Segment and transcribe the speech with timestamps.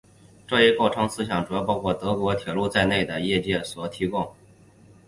[0.47, 4.33] 这一构思是由包括德国铁路在内的业界所提供。